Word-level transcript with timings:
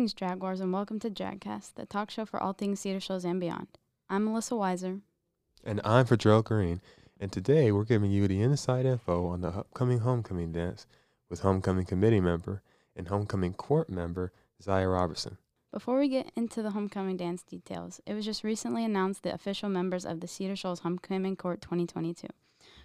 Greetings, 0.00 0.14
Jaguars, 0.14 0.60
and 0.60 0.72
welcome 0.72 0.98
to 1.00 1.10
JagCast, 1.10 1.74
the 1.74 1.84
talk 1.84 2.10
show 2.10 2.24
for 2.24 2.42
all 2.42 2.54
things 2.54 2.80
Cedar 2.80 3.00
Shoals 3.00 3.26
and 3.26 3.38
beyond. 3.38 3.66
I'm 4.08 4.24
Melissa 4.24 4.54
Weiser. 4.54 5.02
And 5.62 5.78
I'm 5.84 6.06
Fadrell 6.06 6.42
Green. 6.42 6.80
And 7.20 7.30
today 7.30 7.70
we're 7.70 7.84
giving 7.84 8.10
you 8.10 8.26
the 8.26 8.40
inside 8.40 8.86
info 8.86 9.26
on 9.26 9.42
the 9.42 9.48
upcoming 9.48 9.98
homecoming 9.98 10.52
dance 10.52 10.86
with 11.28 11.40
homecoming 11.40 11.84
committee 11.84 12.22
member 12.22 12.62
and 12.96 13.08
homecoming 13.08 13.52
court 13.52 13.90
member 13.90 14.32
Zaya 14.62 14.88
Robertson. 14.88 15.36
Before 15.70 15.98
we 15.98 16.08
get 16.08 16.32
into 16.34 16.62
the 16.62 16.70
homecoming 16.70 17.18
dance 17.18 17.42
details, 17.42 18.00
it 18.06 18.14
was 18.14 18.24
just 18.24 18.42
recently 18.42 18.86
announced 18.86 19.22
the 19.22 19.34
official 19.34 19.68
members 19.68 20.06
of 20.06 20.20
the 20.20 20.28
Cedar 20.28 20.56
Shoals 20.56 20.80
Homecoming 20.80 21.36
Court 21.36 21.60
2022. 21.60 22.26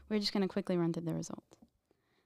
We're 0.09 0.20
just 0.20 0.34
going 0.34 0.43
to 0.43 0.49
quickly 0.49 0.76
run 0.76 0.91
through 0.91 1.05
the 1.05 1.13
results. 1.13 1.55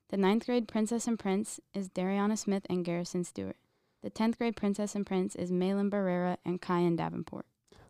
The 0.07 0.17
ninth 0.17 0.47
grade 0.47 0.67
Princess 0.67 1.05
and 1.05 1.19
Prince 1.19 1.59
is 1.75 1.89
Dariana 1.89 2.39
Smith 2.39 2.65
and 2.71 2.83
Garrison 2.83 3.23
Stewart. 3.23 3.57
The 4.01 4.09
10th 4.09 4.37
grade 4.37 4.55
Princess 4.55 4.95
and 4.95 5.05
Prince 5.05 5.35
is 5.35 5.51
Malin 5.51 5.91
Barrera 5.91 6.37
and 6.45 6.61
Kyan 6.61 6.95
Davenport. 6.95 7.45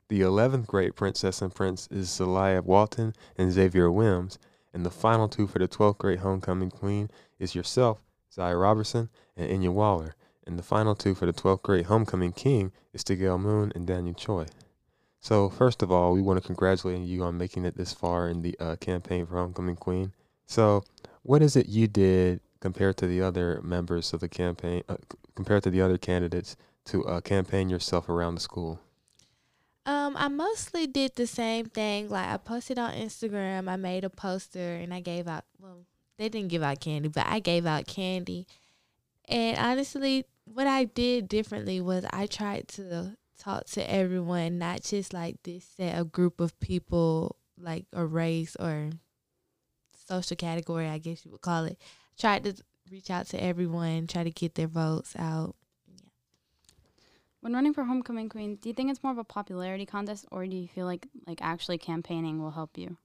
The 0.08 0.22
11th 0.22 0.66
grade 0.66 0.96
Princess 0.96 1.40
and 1.40 1.54
Prince 1.54 1.88
is 1.92 2.10
Zelaya 2.10 2.64
Walton 2.64 3.14
and 3.38 3.52
Xavier 3.52 3.92
Wims. 3.92 4.40
And 4.74 4.84
the 4.84 4.90
final 4.90 5.28
two 5.28 5.46
for 5.46 5.60
the 5.60 5.68
12th 5.68 6.00
grade 6.00 6.20
Homecoming 6.20 6.72
Queen 6.72 7.12
is 7.38 7.54
yourself, 7.54 8.02
Zaya 8.34 8.58
Robertson, 8.58 9.10
and 9.38 9.52
Inya 9.52 9.72
Waller. 9.72 10.16
And 10.48 10.58
the 10.58 10.64
final 10.64 10.96
two 10.96 11.14
for 11.14 11.28
the 11.28 11.34
12th 11.34 11.62
grade 11.62 11.86
Homecoming 11.86 12.32
King 12.32 12.72
is 12.92 13.04
Stigel 13.04 13.40
Moon 13.40 13.72
and 13.76 13.86
Daniel 13.86 14.16
Choi. 14.16 14.48
So, 15.20 15.48
first 15.48 15.84
of 15.84 15.92
all, 15.92 16.14
we 16.14 16.24
want 16.24 16.42
to 16.42 16.48
congratulate 16.48 17.02
you 17.02 17.22
on 17.24 17.38
making 17.38 17.66
it 17.66 17.78
this 17.78 17.94
far 17.94 18.28
in 18.30 18.42
the 18.42 18.56
uh, 18.60 18.78
campaign 18.78 19.28
for 19.28 19.36
Homecoming 19.36 19.76
Queen. 19.76 20.14
So, 20.48 20.84
what 21.22 21.44
is 21.44 21.56
it 21.56 21.68
you 21.68 21.88
did 21.88 22.40
compared 22.60 22.98
to 22.98 23.08
the 23.08 23.22
other 23.22 23.62
members 23.64 24.14
of 24.14 24.20
the 24.20 24.30
campaign, 24.30 24.84
uh, 24.90 24.98
compared 25.40 25.64
to 25.64 25.70
the 25.70 25.80
other 25.80 25.98
candidates, 25.98 26.58
to 26.84 27.06
uh, 27.06 27.22
campaign 27.22 27.70
yourself 27.70 28.10
around 28.10 28.36
the 28.36 28.42
school? 28.42 28.82
Um, 29.86 30.18
I 30.18 30.28
mostly 30.28 30.86
did 30.86 31.16
the 31.16 31.26
same 31.26 31.68
thing. 31.68 32.10
Like 32.10 32.28
I 32.28 32.36
posted 32.36 32.78
on 32.78 32.92
Instagram, 32.92 33.70
I 33.70 33.78
made 33.78 34.04
a 34.04 34.10
poster 34.10 34.76
and 34.76 34.94
I 34.94 35.00
gave 35.00 35.30
out. 35.30 35.46
Well, 35.58 35.86
they 36.18 36.28
didn't 36.28 36.50
give 36.50 36.62
out 36.62 36.82
candy, 36.82 37.08
but 37.08 37.26
I 37.26 37.40
gave 37.40 37.66
out 37.66 37.88
candy. 37.88 38.48
And 39.30 39.58
honestly, 39.58 40.26
what 40.44 40.68
I 40.68 40.84
did 40.84 41.30
differently 41.30 41.80
was 41.80 42.04
I 42.12 42.26
tried 42.26 42.68
to 42.70 43.16
talk 43.40 43.64
to 43.68 43.90
everyone, 43.90 44.58
not 44.58 44.84
just 44.84 45.14
like 45.14 45.38
this 45.44 45.64
set 45.78 45.98
of 45.98 46.12
group 46.12 46.42
of 46.42 46.60
people, 46.60 47.38
like 47.58 47.86
a 47.94 48.06
race 48.06 48.58
or 48.60 48.90
social 50.06 50.36
category, 50.36 50.90
I 50.90 50.98
guess 50.98 51.24
you 51.24 51.32
would 51.32 51.40
call 51.40 51.64
it. 51.64 51.78
Tried 52.20 52.44
to 52.44 52.56
reach 52.92 53.10
out 53.10 53.28
to 53.28 53.44
everyone, 53.44 54.08
try 54.08 54.24
to 54.24 54.32
get 54.32 54.56
their 54.56 54.68
votes 54.68 55.16
out. 55.18 55.56
Yeah. 55.88 56.10
When 57.42 57.54
running 57.54 57.74
for 57.74 57.84
homecoming 57.84 58.30
queen, 58.30 58.56
do 58.56 58.70
you 58.70 58.74
think 58.74 58.92
it's 58.92 59.04
more 59.04 59.12
of 59.12 59.18
a 59.18 59.24
popularity 59.24 59.86
contest, 59.86 60.26
or 60.32 60.46
do 60.46 60.56
you 60.56 60.68
feel 60.68 60.86
like 60.86 61.08
like 61.28 61.40
actually 61.42 61.78
campaigning 61.78 62.42
will 62.42 62.52
help 62.52 62.78
you? 62.78 62.98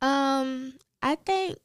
Um, 0.00 0.74
I 1.02 1.14
think 1.14 1.58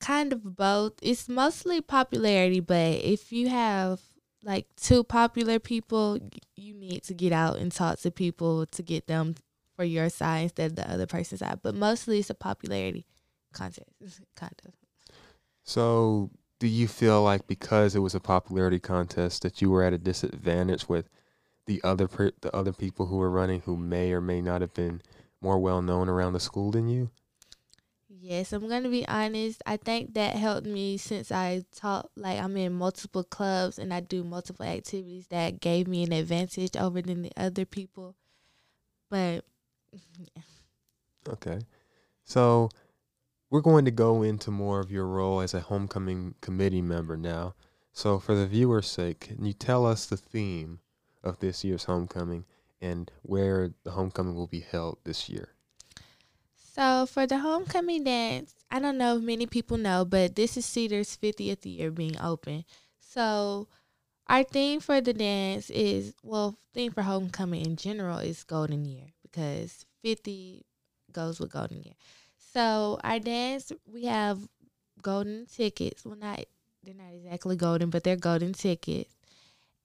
kind 0.00 0.32
of 0.32 0.56
both. 0.56 0.94
It's 1.02 1.28
mostly 1.28 1.80
popularity, 1.80 2.60
but 2.60 3.00
if 3.02 3.32
you 3.32 3.48
have 3.48 4.00
like 4.44 4.66
two 4.76 5.04
popular 5.04 5.58
people, 5.58 6.18
you 6.56 6.74
need 6.74 7.04
to 7.04 7.14
get 7.14 7.32
out 7.32 7.58
and 7.58 7.72
talk 7.72 8.00
to 8.00 8.10
people 8.10 8.66
to 8.66 8.82
get 8.82 9.06
them 9.06 9.36
for 9.76 9.84
your 9.84 10.10
side 10.10 10.42
instead 10.44 10.72
of 10.72 10.76
the 10.76 10.90
other 10.90 11.06
person's 11.06 11.40
side. 11.40 11.60
But 11.62 11.74
mostly 11.74 12.18
it's 12.18 12.30
a 12.30 12.34
popularity 12.34 13.06
contest, 13.52 13.88
kind 14.36 14.60
of. 14.66 14.81
So, 15.64 16.30
do 16.58 16.66
you 16.68 16.86
feel 16.88 17.22
like 17.22 17.46
because 17.46 17.94
it 17.96 18.00
was 18.00 18.14
a 18.14 18.20
popularity 18.20 18.78
contest 18.78 19.42
that 19.42 19.60
you 19.60 19.70
were 19.70 19.82
at 19.82 19.92
a 19.92 19.98
disadvantage 19.98 20.88
with 20.88 21.08
the 21.66 21.80
other 21.84 22.08
per- 22.08 22.32
the 22.40 22.54
other 22.54 22.72
people 22.72 23.06
who 23.06 23.16
were 23.16 23.30
running 23.30 23.60
who 23.62 23.76
may 23.76 24.12
or 24.12 24.20
may 24.20 24.40
not 24.40 24.60
have 24.60 24.74
been 24.74 25.02
more 25.40 25.58
well 25.58 25.82
known 25.82 26.08
around 26.08 26.32
the 26.34 26.40
school 26.40 26.70
than 26.70 26.88
you? 26.88 27.10
Yes, 28.08 28.52
I'm 28.52 28.68
gonna 28.68 28.90
be 28.90 29.06
honest. 29.08 29.62
I 29.66 29.76
think 29.76 30.14
that 30.14 30.36
helped 30.36 30.66
me 30.66 30.96
since 30.98 31.32
I 31.32 31.64
taught 31.74 32.10
like 32.16 32.38
I'm 32.38 32.56
in 32.56 32.72
multiple 32.74 33.24
clubs 33.24 33.78
and 33.78 33.92
I 33.92 34.00
do 34.00 34.22
multiple 34.22 34.66
activities 34.66 35.26
that 35.28 35.60
gave 35.60 35.88
me 35.88 36.02
an 36.04 36.12
advantage 36.12 36.76
over 36.76 37.00
than 37.02 37.22
the 37.22 37.32
other 37.36 37.64
people. 37.64 38.14
But 39.10 39.44
yeah. 40.18 40.42
Okay. 41.28 41.60
So 42.24 42.70
we're 43.52 43.60
going 43.60 43.84
to 43.84 43.90
go 43.90 44.22
into 44.22 44.50
more 44.50 44.80
of 44.80 44.90
your 44.90 45.06
role 45.06 45.42
as 45.42 45.52
a 45.52 45.60
homecoming 45.60 46.34
committee 46.40 46.80
member 46.80 47.18
now. 47.18 47.54
So 47.92 48.18
for 48.18 48.34
the 48.34 48.46
viewer's 48.46 48.88
sake, 48.88 49.20
can 49.20 49.44
you 49.44 49.52
tell 49.52 49.84
us 49.84 50.06
the 50.06 50.16
theme 50.16 50.80
of 51.22 51.38
this 51.40 51.62
year's 51.62 51.84
homecoming 51.84 52.46
and 52.80 53.10
where 53.20 53.74
the 53.84 53.90
homecoming 53.90 54.34
will 54.34 54.46
be 54.46 54.60
held 54.60 54.96
this 55.04 55.28
year? 55.28 55.50
So 56.56 57.04
for 57.04 57.26
the 57.26 57.40
homecoming 57.40 58.04
dance, 58.04 58.54
I 58.70 58.80
don't 58.80 58.96
know 58.96 59.18
if 59.18 59.22
many 59.22 59.44
people 59.44 59.76
know, 59.76 60.06
but 60.06 60.34
this 60.34 60.56
is 60.56 60.64
Cedar's 60.64 61.14
50th 61.14 61.66
year 61.66 61.90
being 61.90 62.18
open. 62.18 62.64
So 63.00 63.68
our 64.28 64.44
theme 64.44 64.80
for 64.80 65.02
the 65.02 65.12
dance 65.12 65.68
is 65.68 66.14
well, 66.22 66.56
theme 66.72 66.92
for 66.92 67.02
homecoming 67.02 67.66
in 67.66 67.76
general 67.76 68.16
is 68.16 68.44
golden 68.44 68.86
year 68.86 69.08
because 69.22 69.84
50 70.00 70.64
goes 71.12 71.38
with 71.38 71.52
golden 71.52 71.82
year. 71.82 71.94
So 72.52 72.98
our 73.02 73.18
dance, 73.18 73.72
we 73.86 74.04
have 74.04 74.38
golden 75.00 75.46
tickets. 75.46 76.04
Well, 76.04 76.16
not 76.16 76.44
they're 76.84 76.94
not 76.94 77.12
exactly 77.14 77.56
golden, 77.56 77.90
but 77.90 78.04
they're 78.04 78.16
golden 78.16 78.52
tickets. 78.52 79.14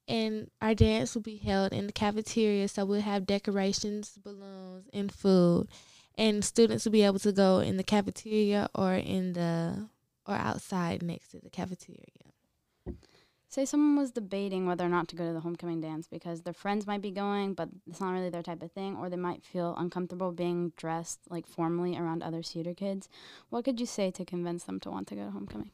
And 0.08 0.50
our 0.60 0.74
dance 0.74 1.14
will 1.14 1.22
be 1.22 1.36
held 1.36 1.72
in 1.72 1.86
the 1.86 1.92
cafeteria, 1.92 2.66
so 2.68 2.84
we'll 2.84 3.02
have 3.02 3.26
decorations, 3.26 4.18
balloons, 4.22 4.88
and 4.92 5.12
food 5.12 5.68
and 6.18 6.44
students 6.44 6.84
will 6.84 6.92
be 6.92 7.02
able 7.02 7.20
to 7.20 7.32
go 7.32 7.60
in 7.60 7.76
the 7.76 7.84
cafeteria 7.84 8.68
or 8.74 8.94
in 8.94 9.32
the 9.34 9.88
or 10.26 10.34
outside 10.34 11.02
next 11.02 11.28
to 11.28 11.38
the 11.38 11.48
cafeteria. 11.48 12.02
Say 13.50 13.64
someone 13.64 13.96
was 13.96 14.10
debating 14.10 14.66
whether 14.66 14.84
or 14.84 14.90
not 14.90 15.08
to 15.08 15.16
go 15.16 15.26
to 15.26 15.32
the 15.32 15.40
homecoming 15.40 15.80
dance 15.80 16.06
because 16.06 16.42
their 16.42 16.52
friends 16.52 16.86
might 16.86 17.00
be 17.00 17.10
going, 17.10 17.54
but 17.54 17.70
it's 17.88 18.00
not 18.00 18.12
really 18.12 18.28
their 18.28 18.42
type 18.42 18.62
of 18.62 18.72
thing, 18.72 18.94
or 18.96 19.08
they 19.08 19.16
might 19.16 19.42
feel 19.42 19.74
uncomfortable 19.78 20.32
being 20.32 20.72
dressed 20.76 21.20
like 21.30 21.46
formally 21.46 21.96
around 21.96 22.22
other 22.22 22.42
Cedar 22.42 22.74
kids. 22.74 23.08
What 23.48 23.64
could 23.64 23.80
you 23.80 23.86
say 23.86 24.10
to 24.10 24.24
convince 24.26 24.64
them 24.64 24.80
to 24.80 24.90
want 24.90 25.08
to 25.08 25.14
go 25.14 25.24
to 25.24 25.30
homecoming? 25.30 25.70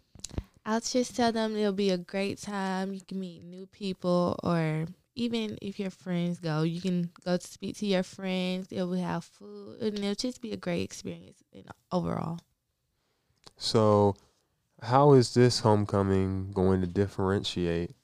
I'll 0.65 0.81
just 0.81 1.17
tell 1.17 1.33
them 1.33 1.57
it'll 1.57 1.73
be 1.73 1.91
a 1.91 1.99
great 1.99 2.41
time. 2.41 2.95
You 2.95 3.01
can 3.01 3.19
meet 3.19 3.43
new 3.45 3.67
people 3.67 4.39
or 4.45 4.87
even 5.17 5.59
if 5.61 5.79
your 5.79 5.91
friends 5.91 6.39
go, 6.39 6.63
you 6.63 6.81
can 6.81 7.11
go 7.25 7.37
to 7.37 7.47
speak 7.47 7.77
to 7.79 7.87
your 7.87 8.03
friends. 8.03 8.69
It 8.71 8.83
will 8.83 8.95
have 8.95 9.25
food, 9.25 9.81
and 9.81 9.99
it'll 9.99 10.15
just 10.15 10.41
be 10.41 10.53
a 10.53 10.57
great 10.57 10.83
experience 10.83 11.43
you 11.53 11.63
know, 11.63 11.73
overall. 11.93 12.39
So, 13.57 14.17
how 14.85 15.15
is 15.15 15.35
this 15.35 15.61
homecoming 15.61 16.53
going 16.53 16.81
to 16.83 16.87
differentiate 16.87 17.95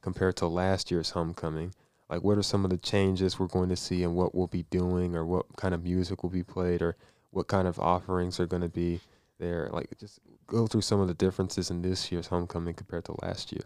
compared 0.00 0.36
to 0.36 0.46
last 0.46 0.90
year's 0.90 1.10
homecoming? 1.10 1.74
Like, 2.08 2.24
what 2.24 2.38
are 2.38 2.42
some 2.42 2.64
of 2.64 2.70
the 2.70 2.78
changes 2.78 3.38
we're 3.38 3.46
going 3.46 3.68
to 3.68 3.76
see, 3.76 4.02
and 4.02 4.16
what 4.16 4.34
we'll 4.34 4.46
be 4.46 4.64
doing, 4.64 5.14
or 5.14 5.24
what 5.24 5.44
kind 5.56 5.74
of 5.74 5.84
music 5.84 6.22
will 6.22 6.30
be 6.30 6.42
played, 6.42 6.82
or 6.82 6.96
what 7.30 7.46
kind 7.46 7.68
of 7.68 7.78
offerings 7.78 8.40
are 8.40 8.46
going 8.46 8.62
to 8.62 8.68
be 8.68 9.00
there? 9.38 9.68
Like, 9.70 9.96
just 9.98 10.18
go 10.46 10.66
through 10.66 10.80
some 10.80 11.00
of 11.00 11.08
the 11.08 11.14
differences 11.14 11.70
in 11.70 11.82
this 11.82 12.10
year's 12.10 12.26
homecoming 12.26 12.74
compared 12.74 13.04
to 13.04 13.14
last 13.22 13.52
year. 13.52 13.64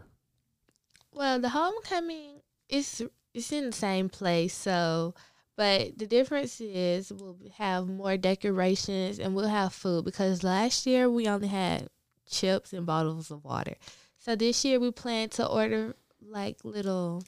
Well, 1.13 1.41
the 1.41 1.51
homecoming 1.51 2.41
it's 2.69 3.01
it's 3.33 3.53
in 3.53 3.67
the 3.67 3.73
same 3.73 4.09
place, 4.09 4.53
so 4.53 5.15
but 5.57 5.97
the 5.99 6.07
difference 6.07 6.61
is 6.61 7.13
we'll 7.13 7.39
have 7.57 7.87
more 7.87 8.17
decorations 8.17 9.21
and 9.21 9.35
we'll 9.35 9.47
have 9.47 9.73
food 9.73 10.05
because 10.05 10.43
last 10.43 10.87
year 10.87 11.09
we 11.09 11.29
only 11.29 11.49
had 11.49 11.89
chips 12.29 12.73
and 12.73 12.87
bottles 12.87 13.31
of 13.31 13.45
water. 13.45 13.75
So 14.19 14.37
this 14.37 14.65
year 14.65 14.81
we 14.81 14.91
plan 14.91 15.29
to 15.31 15.47
order 15.47 15.95
like 16.21 16.59
little 16.65 17.23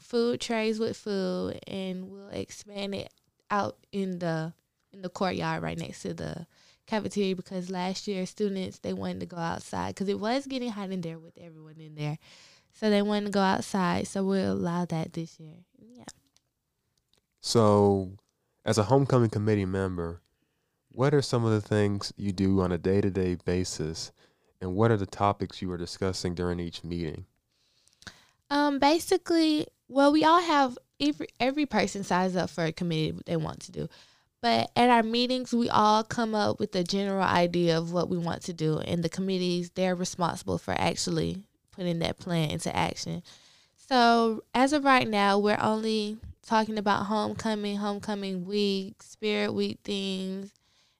food 0.00 0.40
trays 0.40 0.78
with 0.78 0.96
food 0.96 1.58
and 1.66 2.08
we'll 2.08 2.28
expand 2.28 2.94
it 2.94 3.12
out 3.50 3.76
in 3.92 4.18
the 4.18 4.52
in 4.92 5.02
the 5.02 5.08
courtyard 5.08 5.62
right 5.62 5.78
next 5.78 6.02
to 6.02 6.14
the 6.14 6.46
cafeteria 6.86 7.36
because 7.36 7.70
last 7.70 8.06
year 8.08 8.26
students 8.26 8.78
they 8.80 8.92
wanted 8.92 9.20
to 9.20 9.26
go 9.26 9.36
outside 9.36 9.88
because 9.88 10.08
it 10.08 10.18
was 10.18 10.46
getting 10.46 10.70
hot 10.70 10.90
in 10.90 11.00
there 11.00 11.18
with 11.18 11.36
everyone 11.38 11.80
in 11.80 11.94
there. 11.94 12.18
So 12.74 12.90
they 12.90 13.02
wanted 13.02 13.26
to 13.26 13.32
go 13.32 13.40
outside. 13.40 14.06
So 14.06 14.24
we'll 14.24 14.52
allow 14.52 14.84
that 14.86 15.12
this 15.12 15.38
year. 15.38 15.56
Yeah. 15.78 16.04
So, 17.40 18.12
as 18.64 18.78
a 18.78 18.84
homecoming 18.84 19.30
committee 19.30 19.64
member, 19.64 20.22
what 20.92 21.14
are 21.14 21.22
some 21.22 21.44
of 21.44 21.50
the 21.50 21.60
things 21.60 22.12
you 22.16 22.32
do 22.32 22.60
on 22.60 22.72
a 22.72 22.78
day 22.78 23.00
to 23.00 23.10
day 23.10 23.36
basis, 23.44 24.12
and 24.60 24.74
what 24.74 24.90
are 24.90 24.96
the 24.96 25.06
topics 25.06 25.60
you 25.62 25.70
are 25.72 25.78
discussing 25.78 26.34
during 26.34 26.60
each 26.60 26.84
meeting? 26.84 27.26
Um, 28.50 28.78
basically, 28.78 29.66
well, 29.88 30.12
we 30.12 30.24
all 30.24 30.40
have 30.40 30.78
every 31.00 31.28
every 31.40 31.66
person 31.66 32.04
signs 32.04 32.36
up 32.36 32.50
for 32.50 32.64
a 32.64 32.72
committee 32.72 33.18
they 33.26 33.36
want 33.36 33.60
to 33.60 33.72
do. 33.72 33.88
But 34.42 34.70
at 34.74 34.90
our 34.90 35.04
meetings, 35.04 35.54
we 35.54 35.68
all 35.70 36.02
come 36.02 36.34
up 36.34 36.58
with 36.58 36.74
a 36.74 36.82
general 36.82 37.22
idea 37.22 37.78
of 37.78 37.92
what 37.92 38.08
we 38.08 38.18
want 38.18 38.42
to 38.42 38.52
do, 38.52 38.78
and 38.78 39.02
the 39.02 39.08
committees 39.08 39.70
they're 39.70 39.94
responsible 39.94 40.58
for 40.58 40.72
actually 40.72 41.38
putting 41.70 42.00
that 42.00 42.18
plan 42.18 42.50
into 42.50 42.74
action. 42.74 43.22
So 43.88 44.42
as 44.54 44.72
of 44.72 44.84
right 44.84 45.08
now, 45.08 45.38
we're 45.38 45.60
only 45.60 46.18
talking 46.44 46.76
about 46.76 47.06
homecoming, 47.06 47.76
homecoming 47.76 48.44
week, 48.44 49.02
spirit 49.02 49.52
week 49.52 49.78
things, 49.84 50.52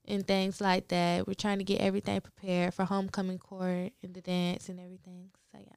and 0.07 0.27
things 0.27 0.61
like 0.61 0.89
that. 0.89 1.27
We're 1.27 1.35
trying 1.35 1.59
to 1.59 1.65
get 1.65 1.81
everything 1.81 2.21
prepared 2.21 2.75
for 2.75 2.85
homecoming 2.85 3.39
court 3.39 3.93
and 4.03 4.15
the 4.15 4.21
dance 4.21 4.69
and 4.69 4.81
everything. 4.81 5.31
So 5.51 5.59
yeah. 5.61 5.77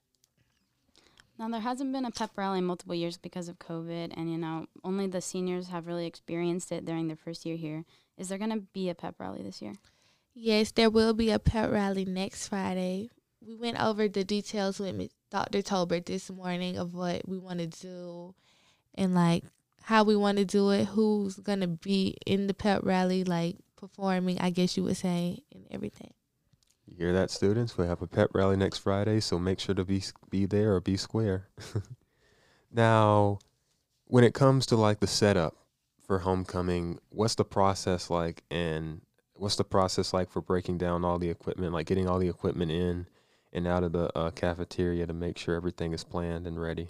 Now 1.38 1.50
there 1.50 1.62
hasn't 1.62 1.92
been 1.92 2.06
a 2.06 2.12
pep 2.12 2.31
rally 2.36 2.60
in 2.60 2.66
multiple 2.66 2.95
years 2.95 3.18
because 3.18 3.50
of 3.50 3.60
COVID, 3.60 4.13
and 4.16 4.31
you 4.31 4.38
know 4.38 4.68
only 4.83 5.07
the 5.07 5.22
seniors 5.22 5.68
have 5.68 5.88
really 5.88 6.06
experienced 6.06 6.72
it 6.72 6.86
during 6.86 7.07
their 7.07 7.18
first 7.18 7.45
year 7.45 7.57
here. 7.57 7.83
Is 8.18 8.30
there 8.30 8.38
going 8.38 8.51
to 8.51 8.62
be 8.74 8.89
a 8.89 8.95
pep 8.95 9.16
rally 9.19 9.44
this 9.44 9.62
year? 9.62 9.74
Yes, 10.33 10.71
there 10.71 10.89
will 10.89 11.13
be 11.13 11.31
a 11.31 11.39
pep 11.39 11.71
rally 11.71 12.06
next 12.06 12.48
Friday. 12.48 13.10
We 13.45 13.56
went 13.56 13.81
over 13.81 14.07
the 14.07 14.24
details 14.24 14.80
with 14.80 15.12
Dr. 15.30 15.62
Tolbert 15.62 16.06
this 16.06 16.30
morning 16.30 16.78
of 16.78 16.94
what 16.94 17.28
we 17.28 17.38
want 17.38 17.60
to 17.60 17.68
do 17.68 18.33
and 18.95 19.13
like 19.13 19.44
how 19.83 20.04
we 20.04 20.16
want 20.16 20.38
to 20.38 20.45
do 20.45 20.71
it, 20.71 20.86
who's 20.86 21.36
going 21.36 21.60
to 21.60 21.68
be 21.68 22.18
in 22.25 22.48
the 22.48 22.54
pep 22.54 22.81
rally, 22.83 23.24
like 23.24 23.57
performing, 23.75 24.39
I 24.39 24.50
guess 24.50 24.77
you 24.77 24.83
would 24.83 24.98
say, 24.98 25.44
and 25.51 25.66
everything. 25.72 26.13
You 26.86 26.95
hear 26.98 27.13
that, 27.13 27.31
students? 27.31 27.77
We 27.77 27.88
have 27.88 28.01
a 28.01 28.07
pep 28.07 28.30
rally 28.33 28.56
next 28.56 28.80
Friday, 28.80 29.19
so 29.19 29.39
make 29.39 29.60
sure 29.60 29.75
to 29.75 29.83
be 29.83 30.04
be 30.30 30.45
there 30.45 30.75
or 30.75 30.81
be 30.81 30.98
square. 30.98 31.48
now, 32.72 33.39
when 34.06 34.24
it 34.24 34.33
comes 34.33 34.68
to 34.68 34.75
like 34.75 35.00
the 35.00 35.07
setup 35.07 35.56
for 36.06 36.19
homecoming, 36.19 37.00
what's 37.10 37.36
the 37.36 37.44
process 37.44 38.10
like, 38.10 38.44
and 38.51 39.01
what's 39.33 39.56
the 39.56 39.63
process 39.63 40.13
like 40.13 40.30
for 40.30 40.42
breaking 40.42 40.78
down 40.78 41.04
all 41.04 41.18
the 41.18 41.30
equipment, 41.30 41.74
like 41.74 41.88
getting 41.88 42.07
all 42.07 42.19
the 42.19 42.30
equipment 42.30 42.71
in 42.71 43.07
and 43.51 43.68
out 43.68 43.83
of 43.83 43.92
the 43.92 44.16
uh, 44.16 44.30
cafeteria 44.31 45.07
to 45.07 45.13
make 45.13 45.38
sure 45.38 45.56
everything 45.56 45.92
is 45.92 46.04
planned 46.04 46.45
and 46.45 46.62
ready? 46.62 46.89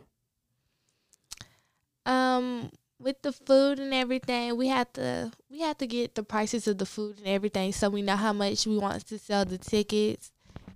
Um, 2.06 2.72
with 3.00 3.22
the 3.22 3.32
food 3.32 3.80
and 3.80 3.94
everything, 3.94 4.56
we 4.56 4.68
have 4.68 4.92
to 4.94 5.32
we 5.50 5.60
have 5.62 5.78
to 5.80 5.88
get 5.88 6.16
the 6.16 6.24
prices 6.24 6.68
of 6.68 6.78
the 6.78 6.86
food 6.86 7.18
and 7.18 7.28
everything 7.28 7.72
so 7.72 7.90
we 7.90 8.02
know 8.02 8.16
how 8.16 8.34
much 8.34 8.66
we 8.66 8.78
want 8.78 9.06
to 9.08 9.20
sell 9.20 9.46
the 9.46 9.58
tickets 9.58 10.32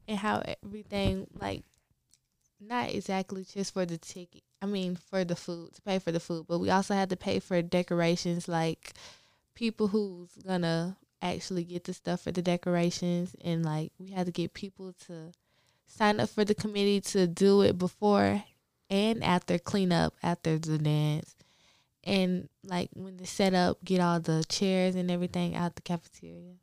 and 0.07 0.18
how 0.18 0.44
everything 0.63 1.27
like 1.39 1.63
not 2.60 2.89
exactly 2.94 3.45
just 3.45 3.74
for 3.74 3.86
the 3.86 3.98
ticket. 3.98 4.44
I 4.62 4.66
mean 4.66 4.95
for 4.95 5.24
the 5.24 5.36
food, 5.36 5.74
to 5.75 5.81
pay 5.81 6.00
for 6.00 6.12
the 6.12 6.19
food, 6.19 6.45
but 6.48 6.60
we 6.60 6.69
also 6.69 6.94
have 6.94 7.10
to 7.10 7.16
pay 7.16 7.39
for 7.39 7.62
decorations 7.62 8.48
like 8.48 8.94
people 9.56 9.88
who's 9.88 10.31
gonna 10.45 10.98
actually 11.22 11.63
get 11.63 11.83
the 11.86 11.94
stuff 11.94 12.22
for 12.22 12.31
the 12.31 12.42
decorations 12.42 13.36
and 13.44 13.65
like 13.65 13.92
we 14.00 14.10
had 14.12 14.25
to 14.25 14.31
get 14.31 14.54
people 14.54 14.94
to 15.06 15.31
sign 15.86 16.19
up 16.19 16.30
for 16.30 16.45
the 16.45 16.56
committee 16.56 17.01
to 17.01 17.27
do 17.27 17.62
it 17.62 17.77
before 17.77 18.42
and 18.89 19.24
after 19.24 19.57
cleanup 19.60 20.13
after 20.24 20.57
the 20.57 20.77
dance 20.77 21.36
and 22.09 22.50
like 22.65 22.89
when 22.94 23.17
they 23.17 23.25
set 23.25 23.53
up 23.53 23.83
get 23.83 24.01
all 24.01 24.19
the 24.19 24.44
chairs 24.50 24.95
and 24.95 25.09
everything 25.11 25.56
out 25.56 25.75
the 25.75 25.81
cafeteria 25.81 26.56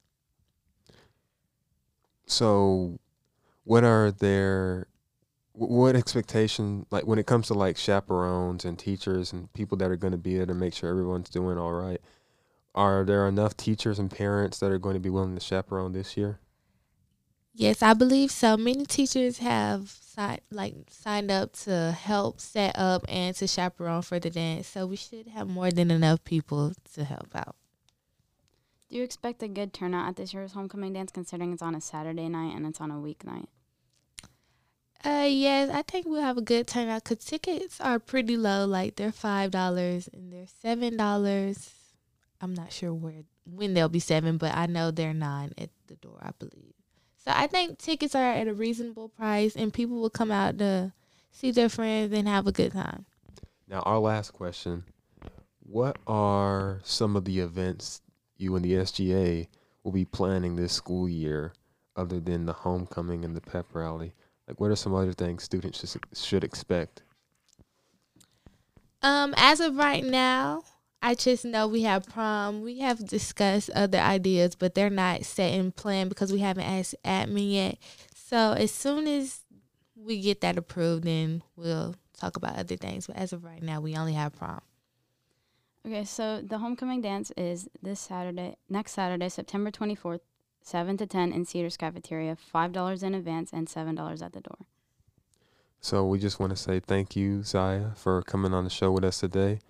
so 2.26 2.98
what 3.64 3.84
are 3.84 4.10
their 4.10 4.86
what 5.52 5.96
expectation 5.96 6.84
like 6.90 7.06
when 7.06 7.18
it 7.18 7.26
comes 7.26 7.46
to 7.46 7.54
like 7.54 7.76
chaperones 7.76 8.64
and 8.64 8.78
teachers 8.78 9.32
and 9.32 9.50
people 9.54 9.78
that 9.78 9.90
are 9.90 9.96
going 9.96 10.12
to 10.12 10.18
be 10.18 10.36
there 10.36 10.46
to 10.46 10.54
make 10.54 10.74
sure 10.74 10.90
everyone's 10.90 11.30
doing 11.30 11.56
all 11.56 11.72
right 11.72 12.00
are 12.76 13.04
there 13.04 13.26
enough 13.26 13.56
teachers 13.56 13.98
and 13.98 14.10
parents 14.10 14.58
that 14.58 14.70
are 14.70 14.78
going 14.78 14.94
to 14.94 15.00
be 15.00 15.08
willing 15.08 15.34
to 15.34 15.40
chaperone 15.40 15.92
this 15.92 16.14
year? 16.14 16.40
Yes, 17.58 17.82
I 17.82 17.94
believe 17.94 18.30
so. 18.30 18.58
Many 18.58 18.84
teachers 18.84 19.38
have 19.38 19.88
signed 19.88 20.42
like 20.50 20.74
signed 20.90 21.30
up 21.30 21.54
to 21.64 21.96
help 21.98 22.38
set 22.38 22.78
up 22.78 23.06
and 23.08 23.34
to 23.36 23.46
chaperone 23.46 24.02
for 24.02 24.20
the 24.20 24.28
dance. 24.28 24.66
So 24.66 24.86
we 24.86 24.96
should 24.96 25.28
have 25.28 25.48
more 25.48 25.70
than 25.70 25.90
enough 25.90 26.22
people 26.24 26.74
to 26.94 27.04
help 27.04 27.34
out. 27.34 27.56
Do 28.90 28.96
you 28.96 29.02
expect 29.02 29.42
a 29.42 29.48
good 29.48 29.72
turnout 29.72 30.06
at 30.06 30.16
this 30.16 30.34
year's 30.34 30.52
homecoming 30.52 30.92
dance 30.92 31.10
considering 31.10 31.54
it's 31.54 31.62
on 31.62 31.74
a 31.74 31.80
Saturday 31.80 32.28
night 32.28 32.54
and 32.54 32.66
it's 32.66 32.80
on 32.80 32.90
a 32.90 32.96
weeknight? 32.96 33.46
Uh, 35.02 35.26
yes, 35.26 35.70
I 35.70 35.80
think 35.80 36.06
we'll 36.06 36.20
have 36.20 36.36
a 36.36 36.42
good 36.42 36.66
turnout 36.66 37.04
because 37.04 37.24
tickets 37.24 37.80
are 37.80 37.98
pretty 37.98 38.36
low. 38.36 38.66
Like 38.66 38.96
they're 38.96 39.12
five 39.12 39.50
dollars 39.50 40.10
and 40.12 40.30
they're 40.30 40.46
seven 40.60 40.98
dollars 40.98 41.70
I'm 42.40 42.54
not 42.54 42.72
sure 42.72 42.92
where 42.92 43.24
when 43.44 43.74
they'll 43.74 43.88
be 43.88 44.00
seven, 44.00 44.36
but 44.36 44.54
I 44.54 44.66
know 44.66 44.90
they're 44.90 45.14
nine 45.14 45.52
at 45.56 45.70
the 45.86 45.96
door, 45.96 46.18
I 46.20 46.32
believe. 46.38 46.75
So 47.26 47.32
I 47.34 47.48
think 47.48 47.78
tickets 47.78 48.14
are 48.14 48.22
at 48.22 48.46
a 48.46 48.54
reasonable 48.54 49.08
price, 49.08 49.56
and 49.56 49.74
people 49.74 50.00
will 50.00 50.10
come 50.10 50.30
out 50.30 50.58
to 50.58 50.92
see 51.32 51.50
their 51.50 51.68
friends 51.68 52.12
and 52.12 52.28
have 52.28 52.46
a 52.46 52.52
good 52.52 52.72
time. 52.72 53.04
Now, 53.68 53.80
our 53.80 53.98
last 53.98 54.32
question: 54.32 54.84
What 55.64 55.98
are 56.06 56.80
some 56.84 57.16
of 57.16 57.24
the 57.24 57.40
events 57.40 58.00
you 58.36 58.54
and 58.54 58.64
the 58.64 58.74
SGA 58.74 59.48
will 59.82 59.90
be 59.90 60.04
planning 60.04 60.54
this 60.54 60.72
school 60.72 61.08
year, 61.08 61.52
other 61.96 62.20
than 62.20 62.46
the 62.46 62.52
homecoming 62.52 63.24
and 63.24 63.34
the 63.34 63.40
pep 63.40 63.66
rally? 63.72 64.12
Like, 64.46 64.60
what 64.60 64.70
are 64.70 64.76
some 64.76 64.94
other 64.94 65.12
things 65.12 65.42
students 65.42 65.90
should, 65.90 66.02
should 66.14 66.44
expect? 66.44 67.02
Um, 69.02 69.34
as 69.36 69.58
of 69.58 69.74
right 69.76 70.04
now, 70.04 70.62
I 71.06 71.14
just 71.14 71.44
know 71.44 71.68
we 71.68 71.82
have 71.82 72.04
prom. 72.08 72.62
We 72.62 72.80
have 72.80 73.06
discussed 73.06 73.70
other 73.70 73.98
ideas, 73.98 74.56
but 74.56 74.74
they're 74.74 74.90
not 74.90 75.24
set 75.24 75.54
in 75.54 75.70
plan 75.70 76.08
because 76.08 76.32
we 76.32 76.40
haven't 76.40 76.64
asked 76.64 76.96
admin 77.04 77.52
yet. 77.52 77.78
So 78.12 78.54
as 78.54 78.72
soon 78.72 79.06
as 79.06 79.42
we 79.94 80.20
get 80.20 80.40
that 80.40 80.58
approved, 80.58 81.04
then 81.04 81.44
we'll 81.54 81.94
talk 82.18 82.36
about 82.36 82.56
other 82.56 82.74
things. 82.74 83.06
But 83.06 83.14
as 83.14 83.32
of 83.32 83.44
right 83.44 83.62
now, 83.62 83.80
we 83.80 83.94
only 83.94 84.14
have 84.14 84.34
prom. 84.34 84.62
Okay, 85.86 86.02
so 86.02 86.42
the 86.42 86.58
homecoming 86.58 87.02
dance 87.02 87.30
is 87.36 87.68
this 87.80 88.00
Saturday, 88.00 88.56
next 88.68 88.90
Saturday, 88.90 89.28
September 89.28 89.70
24th, 89.70 90.22
7 90.60 90.96
to 90.96 91.06
10 91.06 91.32
in 91.32 91.44
Cedars 91.44 91.76
Cafeteria, 91.76 92.36
$5 92.52 93.02
in 93.04 93.14
advance 93.14 93.52
and 93.52 93.68
$7 93.68 94.22
at 94.22 94.32
the 94.32 94.40
door. 94.40 94.58
So 95.80 96.04
we 96.04 96.18
just 96.18 96.40
want 96.40 96.50
to 96.50 96.56
say 96.56 96.80
thank 96.80 97.14
you, 97.14 97.44
Zaya, 97.44 97.90
for 97.94 98.22
coming 98.22 98.52
on 98.52 98.64
the 98.64 98.70
show 98.70 98.90
with 98.90 99.04
us 99.04 99.20
today. 99.20 99.60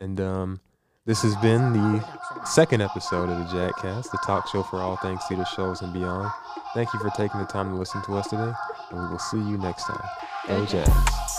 And 0.00 0.20
um, 0.20 0.60
this 1.06 1.22
has 1.22 1.34
been 1.36 1.72
the 1.72 2.04
second 2.44 2.82
episode 2.82 3.30
of 3.30 3.38
the 3.38 3.56
JagCast, 3.56 4.10
the 4.10 4.18
talk 4.24 4.48
show 4.48 4.62
for 4.62 4.78
all 4.80 4.96
things 4.96 5.20
Cedar 5.28 5.44
Shoals 5.56 5.82
and 5.82 5.92
beyond. 5.92 6.30
Thank 6.74 6.92
you 6.92 7.00
for 7.00 7.10
taking 7.10 7.40
the 7.40 7.46
time 7.46 7.70
to 7.70 7.76
listen 7.76 8.02
to 8.02 8.16
us 8.16 8.28
today, 8.28 8.52
and 8.90 9.00
we 9.00 9.08
will 9.08 9.18
see 9.18 9.38
you 9.38 9.58
next 9.58 9.84
time. 9.84 10.04
Go 10.46 10.66
Jags. 10.66 11.37